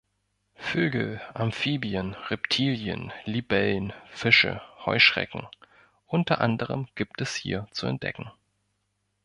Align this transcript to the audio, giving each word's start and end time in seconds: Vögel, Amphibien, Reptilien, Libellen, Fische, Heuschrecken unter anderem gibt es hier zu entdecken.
Vögel, 0.55 1.21
Amphibien, 1.35 2.15
Reptilien, 2.31 3.13
Libellen, 3.25 3.93
Fische, 4.09 4.59
Heuschrecken 4.83 5.45
unter 6.07 6.41
anderem 6.41 6.87
gibt 6.95 7.21
es 7.21 7.35
hier 7.35 7.67
zu 7.69 7.85
entdecken. 7.85 8.31